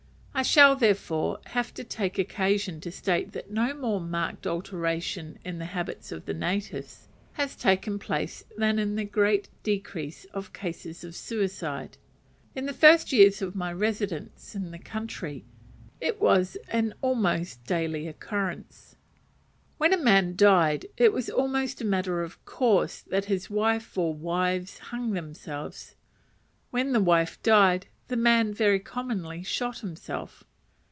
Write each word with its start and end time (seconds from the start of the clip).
I 0.33 0.43
shall, 0.43 0.75
therefore, 0.75 1.39
now 1.53 1.61
take 1.87 2.17
occasion 2.17 2.81
to 2.81 2.91
state 2.91 3.31
that 3.33 3.51
no 3.51 3.75
more 3.75 4.01
marked 4.01 4.47
alteration 4.47 5.37
in 5.45 5.59
the 5.59 5.65
habits 5.65 6.11
of 6.11 6.25
the 6.25 6.33
natives 6.33 7.07
has 7.33 7.55
taken 7.55 7.99
place 7.99 8.43
than 8.57 8.79
in 8.79 8.95
the 8.95 9.05
great 9.05 9.49
decrease 9.61 10.25
of 10.33 10.51
cases 10.51 11.03
of 11.03 11.15
suicide. 11.15 11.97
In 12.55 12.65
the 12.65 12.73
first 12.73 13.13
years 13.13 13.43
of 13.43 13.55
my 13.55 13.71
residence 13.71 14.55
in 14.55 14.71
the 14.71 14.79
country, 14.79 15.45
it 15.99 16.19
was 16.19 16.57
of 16.73 16.91
almost 17.03 17.63
daily 17.65 18.07
occurrence. 18.07 18.95
When 19.77 19.93
a 19.93 19.97
man 20.03 20.35
died, 20.35 20.87
it 20.97 21.13
was 21.13 21.29
almost 21.29 21.81
a 21.81 21.85
matter 21.85 22.23
of 22.23 22.43
course 22.45 23.01
that 23.01 23.25
his 23.25 23.51
wife, 23.51 23.95
or 23.95 24.11
wives, 24.11 24.79
hung 24.79 25.11
themselves. 25.11 25.93
When 26.71 26.93
the 26.93 26.99
wife 27.03 27.39
died, 27.43 27.85
the 28.07 28.17
man 28.17 28.53
very 28.53 28.77
commonly 28.77 29.41
shot 29.41 29.79
himself. 29.79 30.43